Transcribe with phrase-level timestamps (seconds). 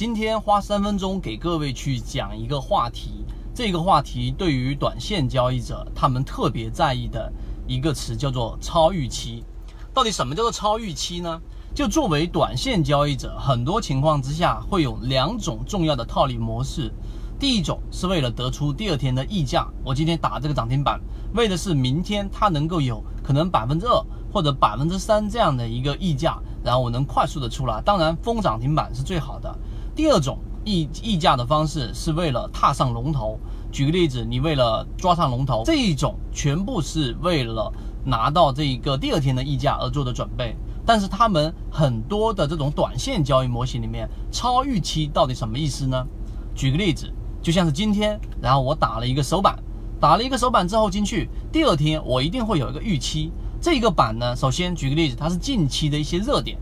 [0.00, 3.22] 今天花三分钟给各位去讲一个话题，
[3.54, 7.30] 这个话题对于短线交易者他们特别在意的
[7.66, 9.44] 一个词叫做超预期。
[9.92, 11.38] 到底什么叫做超预期呢？
[11.74, 16.90] 就作为短线交易者，很多情况之下会有两种重要的套利模式。
[17.38, 20.98] 第一种是为了得出第二天的溢价，我今天打这个涨停板，
[21.34, 27.82] 为的是明天它能够有可能百分之二或者百分之三这样的一个溢价，然后我能快速的出来。
[27.82, 29.54] 当然封涨停板是最好的。
[30.00, 33.38] 第二种溢溢价的方式是为了踏上龙头。
[33.70, 37.70] 举个例子，你为了抓上龙头，这一种全部是为了
[38.02, 40.56] 拿到这一个第二天的溢价而做的准备。
[40.86, 46.06] 但是他们很多的这种短线交易模型里面，超预期到底什么意思呢？
[46.54, 47.12] 举个例子。
[47.42, 49.62] 就像是今天，然后我打了一个首板，
[50.00, 53.30] 打了一个首板之后进去，第二天我一定会有一个预期。
[53.60, 56.56] 这个板呢，首先举个例子，它是近期的一些热点，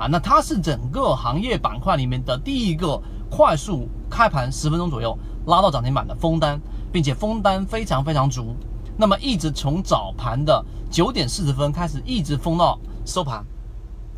[0.00, 2.98] 啊，那它是整个行业板块里面的第一个
[3.30, 6.58] 快速开盘十分钟左右拉到涨停板的封单，
[6.90, 8.56] 并且封单非常非常足，
[8.96, 13.44] 那么一直从早盘的九点四十分开始，一直封到收盘，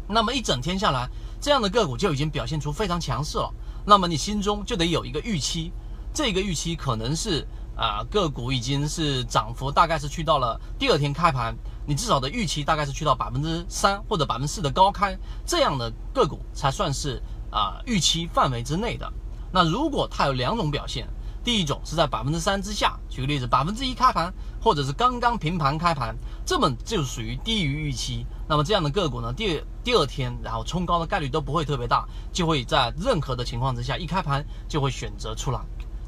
[0.06, 1.08] 那么一整天下来，
[1.41, 3.52] 这样的个股就已经表现出非常强势了。
[3.84, 5.72] 那么你心中就得有一个预期。
[6.14, 7.44] 这个预期可能是
[7.83, 11.52] 啊，个股已经是涨幅大概是去到了第二天开盘，
[11.84, 19.12] 你至少的预期大概是去到百分之三或者百分之四的高开，这样的个股才算是啊预期范围之内的。
[19.52, 21.08] 那如果它有两种表现，
[21.42, 28.24] 第一种是在百分之三之下，举个例子，百分之一开盘，或者是刚刚平盘开盘，这么就属于低于预期。
[28.48, 35.58] 那么这样的个股呢，第二第二天然后冲高的概率都不会特别大，就会在任何的情况之下一开盘就会选择出来。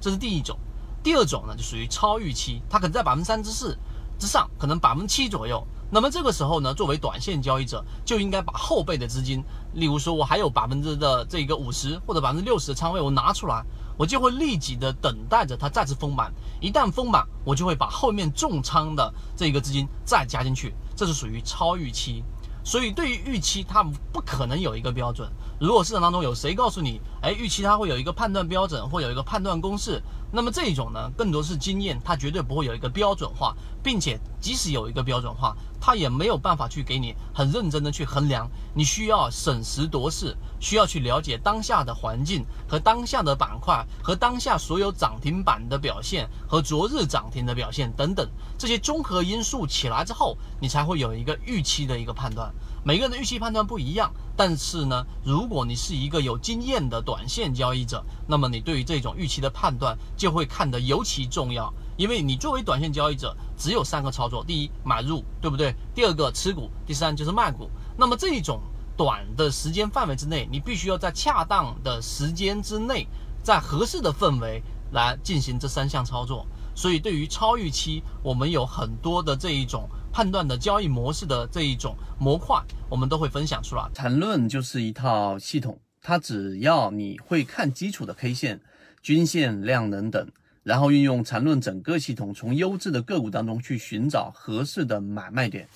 [0.01, 0.57] 这是第一种，
[1.05, 3.79] 第二种呢就属于超预期，它可能在百分之三之四
[4.19, 5.65] 之上，可能百分之七左右。
[5.91, 9.45] 那么这个时候呢，作为短线交易者，就应该把后备的资金，
[9.75, 13.63] 例如说我还有百分之的这个五十或者百分之六十的仓位，我拿出来，
[13.99, 16.33] 我就会立即的等待着它再次丰满。
[16.61, 22.25] 一旦丰满，我就会把后面重仓的这个资金再加进去，这是属于超预期。
[22.65, 25.31] 所以，对于预期，它不可能有一个标准。
[25.61, 38.51] 如果市场当中有谁告诉你，哎，预期它会有一个判断标准，或有一个判断公式，那么这一种呢，更多是经验，它绝对不会有一个标准化，并且即使有一个标准化，它也没有办法去给你很认真的去衡量。
[38.75, 48.29] 你需要审时度势，需要去了解当下的环境和当下的板块和当下所有涨停板的表现和昨日涨停的表现等等
[48.59, 52.53] 这些综合因素起来之后，你才会有一个预期的一个判断。
[52.87, 61.73] 每个人的预期判断不一样，但是呢，如果你是一个有经验的短线交易者，那么你对于这种预期的判断就会看得尤其重要。
[61.97, 65.75] 因为你作为短线交易者，只有三个操作：第一，买入，对不对？
[65.95, 67.71] 第二个，持股；第三，就是卖股。
[67.97, 68.61] 那么这种
[68.99, 73.09] 短的时间范围之内，你必须要在恰当的时间之内，
[73.43, 74.63] 在合适的氛围
[74.93, 76.47] 来进行这三项操作。
[76.75, 79.89] 所以，对于超预期，我们有很多的这一种。
[80.15, 83.85] 判断的交易模式的这一种模块，我们都会分享出来。
[83.93, 88.61] 缠论就是一套系统，它只要你会看基础的 K 线、
[89.03, 90.25] 均线、量能等，
[90.63, 95.69] 然后运用缠论整个系统，从优质的个股当中去寻找合适的买卖点。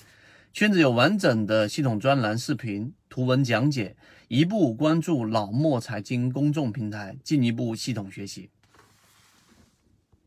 [0.53, 3.97] 圈子有完整的系统专栏、视频、图文讲解，
[4.29, 8.49] 一步关注老莫财经公众平台，进一步系统学习。